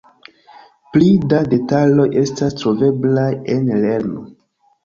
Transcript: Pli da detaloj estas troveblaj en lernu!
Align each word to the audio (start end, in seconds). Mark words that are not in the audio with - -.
Pli 0.95 1.09
da 1.33 1.41
detaloj 1.51 2.07
estas 2.23 2.57
troveblaj 2.63 3.29
en 3.57 3.71
lernu! 3.85 4.27